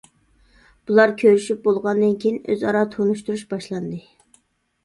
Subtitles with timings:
[0.91, 4.01] بۇلار كۆرۈشۈپ بولغاندىن كېيىن، ئۆزئارا تونۇشتۇرۇش باشلاندى.